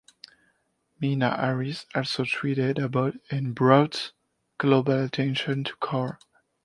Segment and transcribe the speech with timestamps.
[0.99, 4.13] Meena Harris also tweeted about and brought
[4.57, 6.17] global attention to Kaur.